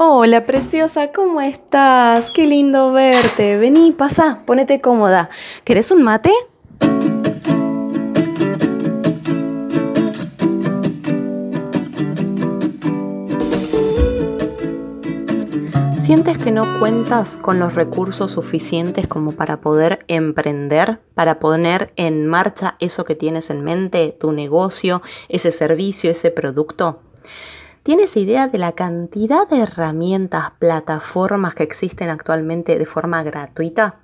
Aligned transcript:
Hola, 0.00 0.46
preciosa, 0.46 1.10
¿cómo 1.10 1.40
estás? 1.40 2.30
Qué 2.30 2.46
lindo 2.46 2.92
verte. 2.92 3.56
Vení, 3.56 3.90
pasa, 3.90 4.42
ponete 4.46 4.80
cómoda. 4.80 5.28
¿Querés 5.64 5.90
un 5.90 6.04
mate? 6.04 6.30
¿Sientes 15.98 16.38
que 16.38 16.52
no 16.52 16.78
cuentas 16.78 17.36
con 17.36 17.58
los 17.58 17.74
recursos 17.74 18.30
suficientes 18.30 19.08
como 19.08 19.32
para 19.32 19.60
poder 19.60 20.04
emprender, 20.06 21.00
para 21.14 21.40
poner 21.40 21.92
en 21.96 22.28
marcha 22.28 22.76
eso 22.78 23.04
que 23.04 23.16
tienes 23.16 23.50
en 23.50 23.64
mente, 23.64 24.16
tu 24.16 24.30
negocio, 24.30 25.02
ese 25.28 25.50
servicio, 25.50 26.08
ese 26.12 26.30
producto? 26.30 27.00
¿Tienes 27.82 28.16
idea 28.16 28.48
de 28.48 28.58
la 28.58 28.72
cantidad 28.72 29.48
de 29.48 29.60
herramientas, 29.60 30.50
plataformas 30.58 31.54
que 31.54 31.62
existen 31.62 32.10
actualmente 32.10 32.78
de 32.78 32.86
forma 32.86 33.22
gratuita? 33.22 34.00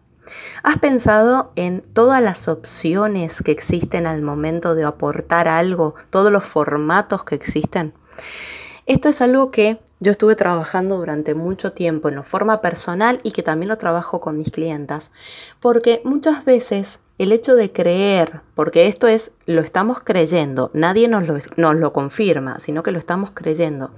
¿Has 0.62 0.78
pensado 0.78 1.52
en 1.56 1.82
todas 1.82 2.22
las 2.22 2.48
opciones 2.48 3.42
que 3.42 3.52
existen 3.52 4.06
al 4.06 4.22
momento 4.22 4.74
de 4.74 4.84
aportar 4.84 5.48
algo, 5.48 5.94
todos 6.10 6.32
los 6.32 6.44
formatos 6.44 7.24
que 7.24 7.34
existen? 7.34 7.92
Esto 8.86 9.08
es 9.08 9.20
algo 9.20 9.50
que 9.50 9.80
yo 10.00 10.12
estuve 10.12 10.36
trabajando 10.36 10.96
durante 10.96 11.34
mucho 11.34 11.72
tiempo 11.72 12.08
en 12.08 12.22
forma 12.24 12.60
personal 12.60 13.20
y 13.22 13.32
que 13.32 13.42
también 13.42 13.68
lo 13.68 13.78
trabajo 13.78 14.20
con 14.20 14.38
mis 14.38 14.50
clientas, 14.50 15.10
porque 15.60 16.00
muchas 16.04 16.44
veces 16.44 17.00
el 17.16 17.30
hecho 17.30 17.54
de 17.54 17.70
creer, 17.70 18.40
porque 18.54 18.86
esto 18.88 19.06
es, 19.06 19.32
lo 19.46 19.60
estamos 19.60 20.00
creyendo, 20.00 20.70
nadie 20.74 21.06
nos 21.06 21.24
lo, 21.56 21.92
confirma, 21.92 22.58
sino 22.58 22.82
que 22.82 22.90
lo 22.90 22.98
estamos 22.98 23.30
creyendo, 23.30 23.92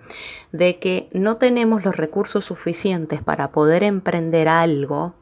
de 0.52 0.78
que 0.78 1.08
no 1.12 1.36
tenemos 1.36 1.84
los 1.84 1.96
recursos 1.96 2.44
suficientes 2.44 3.22
para 3.22 3.52
poder 3.52 3.84
emprender 3.84 4.48
algo, 4.48 5.14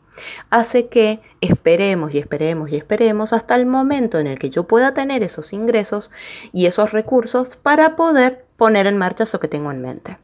hace 0.50 0.89
que 0.89 1.20
esperemos 1.41 2.15
y 2.15 2.19
esperemos 2.19 2.70
y 2.70 2.77
esperemos 2.77 3.33
hasta 3.33 3.55
el 3.55 3.67
momento 3.67 4.19
en 4.19 4.27
el 4.27 4.39
que 4.39 4.50
yo 4.50 4.65
pueda 4.65 4.92
tener 4.92 5.22
esos 5.22 5.53
ingresos 5.53 6.11
y 6.53 6.67
esos 6.67 6.92
recursos 6.92 7.56
para 7.56 7.95
poder 7.95 8.45
poner 8.56 8.87
en 8.89 8.97
marcha 8.97 9.25
eso 9.25 9.39
que 9.39 9.48
tengo 9.48 9.70
en 9.70 9.83
mente. 9.83 10.19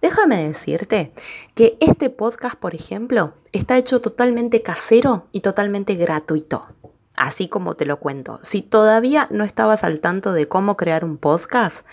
Déjame 0.00 0.46
decirte 0.46 1.12
que 1.54 1.76
este 1.80 2.08
podcast, 2.08 2.56
por 2.56 2.74
ejemplo, 2.74 3.34
está 3.52 3.76
hecho 3.76 4.00
totalmente 4.00 4.62
casero 4.62 5.26
y 5.30 5.40
totalmente 5.40 5.94
gratuito 5.94 6.68
así 7.20 7.48
como 7.48 7.74
te 7.74 7.84
lo 7.84 8.00
cuento. 8.00 8.40
Si 8.42 8.62
todavía 8.62 9.28
no 9.30 9.44
estabas 9.44 9.84
al 9.84 10.00
tanto 10.00 10.32
de 10.32 10.48
cómo 10.48 10.78
crear 10.78 11.04
un 11.04 11.18
podcast, 11.18 11.86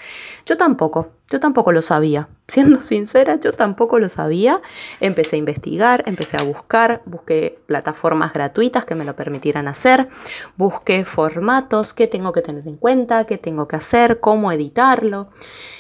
yo 0.46 0.56
tampoco, 0.56 1.12
yo 1.30 1.42
tampoco 1.42 1.74
lo 1.74 1.82
sabía. 1.82 2.30
Siendo 2.48 2.82
sincera, 2.82 3.36
yo 3.36 3.52
tampoco 3.52 4.00
lo 4.00 4.08
sabía. 4.08 4.62
Empecé 5.02 5.36
a 5.36 5.40
investigar, 5.40 6.04
empecé 6.08 6.38
a 6.38 6.44
buscar, 6.44 7.02
busqué 7.06 7.60
plataformas 7.66 8.32
gratuitas 8.32 8.86
que 8.86 8.96
me 8.96 9.04
lo 9.04 9.18
permitieran 9.18 9.68
hacer, 9.68 10.08
busqué 10.56 11.04
formatos, 11.04 11.94
qué 11.94 12.08
tengo 12.08 12.32
que 12.32 12.42
tener 12.42 12.66
en 12.66 12.78
cuenta, 12.78 13.26
qué 13.26 13.38
tengo 13.38 13.68
que 13.68 13.76
hacer, 13.76 14.22
cómo 14.22 14.54
editarlo. 14.54 15.30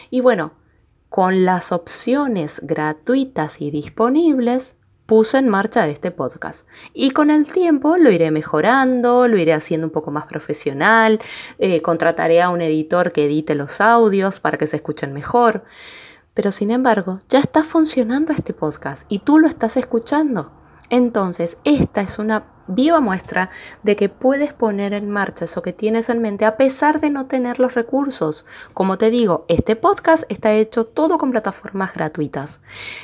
Y 0.10 0.20
bueno, 0.20 0.52
con 1.08 1.46
las 1.46 1.72
opciones 1.72 2.60
gratuitas 2.64 3.62
y 3.62 3.72
disponibles, 3.72 4.76
puse 5.08 5.40
en 5.40 5.50
marcha 5.50 5.88
este 5.88 6.12
podcast. 6.12 6.68
Y 6.94 7.12
con 7.12 7.32
el 7.32 7.52
tiempo 7.52 7.98
lo 7.98 8.12
iré 8.12 8.30
mejorando, 8.30 9.28
lo 9.28 9.38
iré 9.38 9.54
haciendo 9.54 9.88
un 9.88 9.92
poco 9.92 10.12
más 10.12 10.28
profesional, 10.28 11.20
eh, 11.58 11.82
contrataré 11.82 12.42
a 12.42 12.50
un 12.50 12.62
editor 12.62 13.12
que 13.12 13.26
edite 13.26 13.56
los 13.56 13.82
audios 13.82 14.40
para 14.40 14.58
que 14.58 14.68
se 14.68 14.76
escuchen 14.76 15.14
mejor. 15.14 15.64
Pero 16.36 16.52
sin 16.52 16.70
embargo, 16.70 17.18
ya 17.30 17.40
está 17.40 17.64
funcionando 17.64 18.34
este 18.34 18.54
podcast 18.54 19.08
y 19.10 19.20
tú 19.20 19.40
lo 19.40 19.48
estás 19.48 19.78
escuchando. 19.78 20.52
Entonces, 20.90 21.58
esta 21.64 22.02
es 22.02 22.20
una 22.20 22.57
viva 22.68 23.00
muestra 23.00 23.50
de 23.84 23.96
que 23.96 24.10
puedes 24.10 24.54
poner 24.54 24.94
en 24.94 25.10
marcha 25.10 25.46
eso 25.46 25.62
que 25.62 25.74
tienes 25.74 26.10
en 26.10 26.22
mente 26.22 26.46
a 26.46 26.58
pesar 26.58 27.00
de 27.00 27.10
no 27.10 27.26
tener 27.26 27.60
los 27.60 27.76
recursos. 27.76 28.46
Como 28.74 28.98
te 28.98 29.10
digo, 29.10 29.46
este 29.48 29.76
podcast 29.76 30.24
está 30.30 30.54
hecho 30.54 30.86
todo 30.86 31.18
con 31.18 31.32
plataformas 31.32 31.94
gratuitas. 31.94 32.62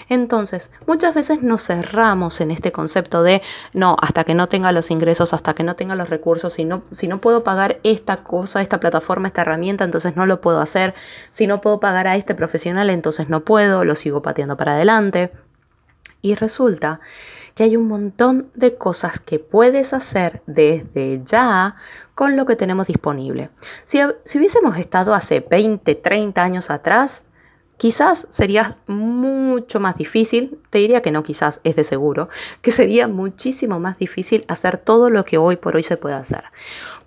Entonces, 0.10 0.72
muchas 0.88 1.16
veces 1.16 1.42
nos 1.42 1.64
cerramos 1.66 2.42
en 2.42 2.52
este 2.52 2.72
concepto 2.72 3.24
de, 3.24 3.42
no, 3.74 3.96
hasta 4.02 4.24
que 4.24 4.34
no 4.34 4.50
tenga 4.50 4.72
los 4.72 4.92
ingresos, 4.92 5.34
hasta 5.34 5.54
que 5.54 5.64
no 5.64 5.76
tenga 5.76 5.96
los 5.96 6.10
recursos, 6.10 6.54
si 6.54 6.66
no, 6.66 6.84
si 6.92 7.08
no 7.08 7.22
puedo 7.22 7.44
pagar 7.44 7.80
esta 7.84 8.18
cosa, 8.18 8.62
esta 8.62 8.80
plataforma, 8.80 9.28
esta 9.28 9.42
herramienta, 9.42 9.84
entonces 9.84 10.16
no 10.16 10.26
lo 10.26 10.42
puedo 10.42 10.60
hacer. 10.60 10.94
Si 11.32 11.48
no 11.48 11.62
puedo 11.62 11.80
pagar 11.80 12.08
a 12.08 12.16
este 12.16 12.36
profesional, 12.36 12.90
entonces 12.90 13.30
no 13.30 13.44
puedo, 13.44 13.84
lo 13.86 13.96
sigo 13.96 14.22
pateando 14.22 14.58
para 14.58 14.74
adelante. 14.74 15.32
Y 16.24 16.36
resulta 16.36 17.02
que 17.54 17.64
hay 17.64 17.76
un 17.76 17.88
montón 17.88 18.50
de 18.56 18.76
cosas 18.76 19.20
que 19.20 19.40
puedes 19.40 19.94
hacer 19.94 20.42
desde 20.48 21.22
ya 21.24 21.76
con 22.16 22.38
lo 22.38 22.46
que 22.46 22.56
tenemos 22.56 22.88
disponible. 22.88 23.50
Si, 23.84 24.00
si 24.24 24.38
hubiésemos 24.40 24.78
estado 24.78 25.14
hace 25.14 25.42
20, 25.42 25.94
30 25.96 26.42
años 26.42 26.72
atrás, 26.72 27.26
Quizás 27.84 28.28
sería 28.30 28.78
mucho 28.88 29.82
más 29.82 29.98
difícil, 29.98 30.58
te 30.70 30.78
diría 30.78 31.02
que 31.02 31.12
no 31.12 31.22
quizás, 31.22 31.60
es 31.66 31.76
de 31.76 31.84
seguro, 31.84 32.30
que 32.62 32.72
sería 32.72 33.10
muchísimo 33.10 33.78
más 33.82 33.98
difícil 33.98 34.46
hacer 34.48 34.78
todo 34.78 35.10
lo 35.10 35.26
que 35.26 35.38
hoy 35.38 35.58
por 35.58 35.76
hoy 35.76 35.84
se 35.84 35.98
puede 35.98 36.16
hacer, 36.16 36.46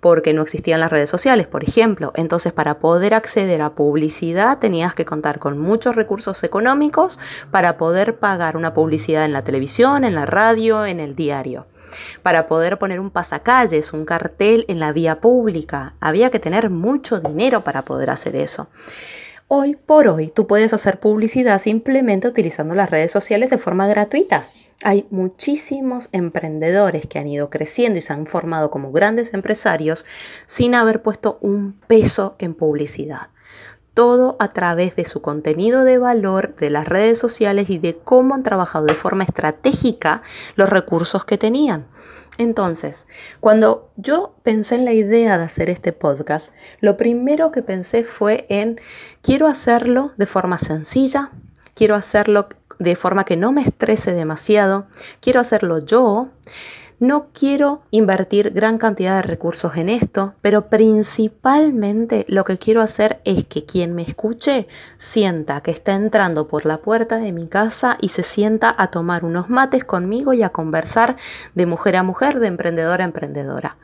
porque 0.01 0.33
no 0.33 0.43
existían 0.43 0.79
las 0.79 0.91
redes 0.91 1.09
sociales, 1.09 1.47
por 1.47 1.63
ejemplo. 1.63 2.11
Entonces, 2.13 2.53
para 2.53 2.77
poder 2.77 3.15
acceder 3.15 3.63
a 3.63 3.73
publicidad 3.73 4.59
tenías 4.59 4.93
que 4.93 5.03
contar 5.03 5.39
con 5.39 5.57
muchos 5.57 5.95
recursos 5.95 6.43
económicos 6.43 7.17
para 7.49 7.75
poder 7.77 8.19
pagar 8.19 8.55
una 8.55 8.75
publicidad 8.75 9.25
en 9.25 9.33
la 9.33 9.43
televisión, 9.43 10.03
en 10.03 10.13
la 10.13 10.27
radio, 10.27 10.85
en 10.85 10.99
el 10.99 11.15
diario 11.15 11.65
para 12.21 12.47
poder 12.47 12.77
poner 12.77 12.99
un 12.99 13.09
pasacalles, 13.09 13.93
un 13.93 14.05
cartel 14.05 14.65
en 14.67 14.79
la 14.79 14.91
vía 14.91 15.21
pública. 15.21 15.95
Había 16.01 16.29
que 16.29 16.37
tener 16.37 16.69
mucho 16.69 17.21
dinero 17.21 17.63
para 17.63 17.83
poder 17.83 18.09
hacer 18.09 18.35
eso. 18.35 18.67
Hoy 19.49 19.77
por 19.77 20.09
hoy 20.09 20.27
tú 20.27 20.45
puedes 20.45 20.73
hacer 20.73 20.99
publicidad 20.99 21.61
simplemente 21.61 22.27
utilizando 22.27 22.75
las 22.75 22.89
redes 22.89 23.11
sociales 23.11 23.49
de 23.49 23.57
forma 23.57 23.87
gratuita. 23.87 24.43
Hay 24.83 25.07
muchísimos 25.09 26.09
emprendedores 26.11 27.07
que 27.07 27.17
han 27.17 27.29
ido 27.29 27.49
creciendo 27.49 27.97
y 27.97 28.01
se 28.01 28.11
han 28.11 28.27
formado 28.27 28.69
como 28.69 28.91
grandes 28.91 29.33
empresarios 29.33 30.05
sin 30.47 30.75
haber 30.75 31.01
puesto 31.01 31.37
un 31.39 31.79
peso 31.87 32.35
en 32.39 32.55
publicidad. 32.55 33.29
Todo 33.97 34.35
a 34.37 34.53
través 34.53 34.95
de 34.95 35.05
su 35.05 35.23
contenido 35.23 35.83
de 35.83 35.97
valor, 35.97 36.55
de 36.55 36.69
las 36.69 36.87
redes 36.87 37.17
sociales 37.17 37.71
y 37.71 37.79
de 37.79 37.97
cómo 37.97 38.35
han 38.35 38.43
trabajado 38.43 38.85
de 38.85 38.93
forma 38.93 39.23
estratégica 39.23 40.21
los 40.55 40.69
recursos 40.69 41.25
que 41.25 41.39
tenían. 41.39 41.87
Entonces, 42.37 43.07
cuando 43.39 43.89
yo 43.95 44.35
pensé 44.43 44.75
en 44.75 44.85
la 44.85 44.93
idea 44.93 45.39
de 45.39 45.45
hacer 45.45 45.71
este 45.71 45.93
podcast, 45.93 46.51
lo 46.79 46.95
primero 46.95 47.51
que 47.51 47.63
pensé 47.63 48.03
fue 48.03 48.45
en, 48.49 48.79
quiero 49.23 49.47
hacerlo 49.47 50.11
de 50.15 50.27
forma 50.27 50.59
sencilla, 50.59 51.31
quiero 51.73 51.95
hacerlo 51.95 52.49
de 52.77 52.95
forma 52.95 53.25
que 53.25 53.35
no 53.35 53.51
me 53.51 53.63
estrese 53.63 54.13
demasiado, 54.13 54.85
quiero 55.21 55.39
hacerlo 55.39 55.79
yo 55.79 56.29
no 56.99 57.27
quiero 57.31 57.81
invertir 57.91 58.51
gran 58.51 58.77
cantidad 58.77 59.17
de 59.17 59.21
recursos 59.21 59.77
en 59.77 59.89
esto, 59.89 60.33
pero 60.41 60.69
principalmente 60.69 62.25
lo 62.27 62.43
que 62.43 62.57
quiero 62.57 62.81
hacer 62.81 63.21
es 63.23 63.45
que 63.45 63.65
quien 63.65 63.93
me 63.93 64.01
escuche 64.01 64.67
sienta 64.97 65.61
que 65.61 65.71
está 65.71 65.93
entrando 65.93 66.47
por 66.47 66.65
la 66.65 66.79
puerta 66.79 67.17
de 67.17 67.31
mi 67.31 67.47
casa 67.47 67.97
y 68.01 68.09
se 68.09 68.23
sienta 68.23 68.73
a 68.77 68.87
tomar 68.87 69.25
unos 69.25 69.49
mates 69.49 69.83
conmigo 69.83 70.33
y 70.33 70.41
a 70.41 70.49
conversar 70.49 71.17
de 71.53 71.65
mujer 71.65 71.97
a 71.97 72.03
mujer, 72.03 72.39
de 72.39 72.47
emprendedora 72.47 73.03
a 73.03 73.07
emprendedora. 73.07 73.77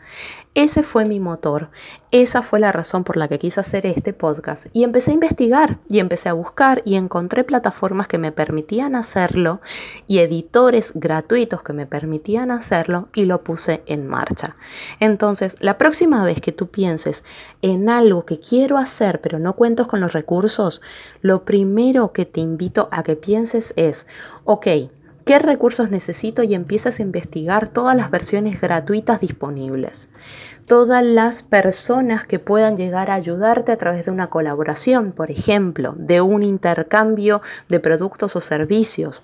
Ese 0.56 0.84
fue 0.84 1.06
mi 1.06 1.20
motor, 1.20 1.70
esa 2.14 2.44
fue 2.44 2.60
la 2.60 2.72
razón 2.72 3.04
por 3.04 3.18
la 3.18 3.28
que 3.28 3.40
quise 3.40 3.60
hacer 3.60 3.88
este 3.88 4.14
podcast 4.14 4.68
y 4.72 4.84
empecé 4.84 5.10
a 5.10 5.16
investigar 5.16 5.80
y 5.90 5.98
empecé 5.98 6.30
a 6.30 6.34
buscar 6.34 6.84
y 6.86 6.94
encontré 6.94 7.44
plataformas 7.44 8.08
que 8.08 8.20
me 8.20 8.32
permitían 8.32 8.94
hacerlo 8.96 9.62
y 10.06 10.20
editores 10.20 10.92
gratuitos 10.94 11.64
que 11.64 11.74
me 11.74 11.88
permitían 11.88 12.52
hacerlo 12.52 13.10
y 13.16 13.26
lo 13.26 13.44
puse 13.44 13.82
en 13.88 14.06
marcha. 14.06 14.58
Entonces, 15.00 15.58
la 15.60 15.80
próxima 15.80 16.24
vez 16.24 16.40
que 16.40 16.52
tú 16.52 16.70
pienses 16.70 17.24
en 17.64 17.90
algo 17.90 18.26
que 18.26 18.40
quiero 18.40 18.78
hacer 18.78 19.20
pero 19.20 19.40
no 19.40 19.56
cuento 19.56 19.88
con 19.88 20.00
los 20.00 20.14
recursos, 20.14 20.82
lo 21.22 21.46
primero 21.46 22.14
que 22.14 22.28
te 22.28 22.42
invito 22.42 22.90
a 22.92 23.02
que 23.02 23.16
pienses 23.16 23.74
es, 23.76 24.06
ok, 24.44 24.68
qué 25.26 25.40
recursos 25.40 25.90
necesito 25.90 26.44
y 26.44 26.54
empiezas 26.54 27.00
a 27.00 27.02
investigar 27.02 27.68
todas 27.68 27.96
las 27.96 28.12
versiones 28.12 28.60
gratuitas 28.60 29.20
disponibles. 29.20 30.10
Todas 30.66 31.04
las 31.04 31.44
personas 31.44 32.26
que 32.26 32.40
puedan 32.40 32.78
llegar 32.78 33.12
a 33.12 33.16
ayudarte 33.16 33.72
a 33.72 33.78
través 33.78 34.06
de 34.06 34.12
una 34.12 34.30
colaboración, 34.30 35.12
por 35.12 35.30
ejemplo, 35.30 35.94
de 35.98 36.22
un 36.22 36.44
intercambio 36.44 37.42
de 37.68 37.80
productos 37.80 38.36
o 38.36 38.42
servicios. 38.42 39.24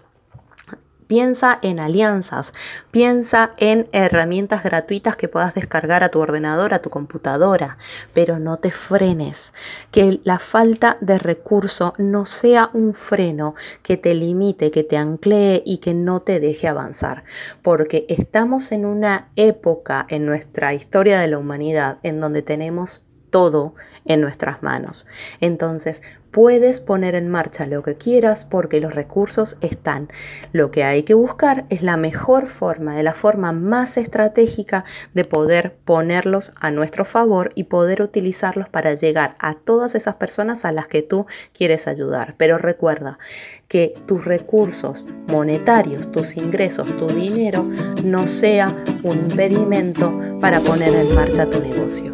Piensa 1.09 1.57
en 1.63 1.79
alianzas, 1.79 2.53
piensa 2.91 3.53
en 3.57 3.88
herramientas 3.94 4.61
gratuitas 4.61 5.15
que 5.15 5.27
puedas 5.27 5.56
descargar 5.56 6.03
a 6.03 6.09
tu 6.09 6.19
ordenador, 6.19 6.75
a 6.75 6.83
tu 6.83 6.91
computadora, 6.91 7.79
pero 8.13 8.38
no 8.38 8.57
te 8.57 8.69
frenes. 8.69 9.51
Que 9.89 10.19
la 10.23 10.38
falta 10.38 10.97
de 11.01 11.17
recurso 11.17 11.95
no 11.97 12.27
sea 12.27 12.69
un 12.73 12.94
freno 12.94 13.56
que 13.81 13.97
te 13.97 14.13
limite, 14.13 14.69
que 14.69 14.83
te 14.83 14.97
anclee 14.97 15.63
y 15.65 15.79
que 15.79 15.95
no 15.95 16.21
te 16.21 16.39
deje 16.39 16.67
avanzar, 16.67 17.23
porque 17.63 18.06
estamos 18.07 18.71
en 18.71 18.85
una 18.85 19.29
época 19.35 20.06
en 20.09 20.27
nuestra 20.27 20.75
historia 20.75 21.19
de 21.19 21.27
la 21.27 21.39
humanidad 21.39 21.97
en 22.03 22.21
donde 22.21 22.44
tenemos 22.44 23.01
todo 23.30 23.76
en 24.06 24.22
nuestras 24.22 24.64
manos. 24.64 25.06
Entonces, 25.40 26.02
puedes 26.31 26.80
poner 26.80 27.16
en 27.16 27.30
marcha 27.30 27.66
lo 27.66 27.84
que 27.84 27.96
quieras 27.96 28.46
porque 28.46 28.80
los 28.80 28.94
recursos 28.94 29.58
están. 29.62 30.10
Lo 30.52 30.72
que 30.72 30.84
hay 30.84 31.04
que 31.04 31.14
buscar 31.14 31.66
es 31.70 31.81
la 31.81 31.98
mejor 31.98 32.48
forma, 32.48 32.96
de 32.96 33.04
la 33.04 33.14
forma 33.14 33.52
más 33.52 33.98
estratégica 33.98 34.86
de 35.14 35.26
poder 35.26 35.76
ponerlos 35.86 36.52
a 36.60 36.72
nuestro 36.72 37.06
favor 37.06 37.52
y 37.56 37.66
poder 37.66 38.02
utilizarlos 38.02 38.70
para 38.70 38.94
llegar 38.94 39.36
a 39.40 39.56
todas 39.56 39.96
esas 39.96 40.16
personas 40.16 40.66
a 40.66 40.72
las 40.72 40.88
que 40.88 41.02
tú 41.02 41.26
quieres 41.54 41.88
ayudar. 41.88 42.36
Pero 42.38 42.58
recuerda 42.58 43.20
que 43.68 43.94
tus 44.06 44.26
recursos 44.26 45.06
monetarios, 45.28 46.12
tus 46.12 46.38
ingresos, 46.38 46.96
tu 46.98 47.08
dinero 47.08 47.64
no 48.04 48.28
sea 48.28 48.76
un 49.04 49.20
impedimento 49.20 50.18
para 50.40 50.60
poner 50.60 50.94
en 50.96 51.14
marcha 51.14 51.50
tu 51.50 51.60
negocio. 51.60 52.14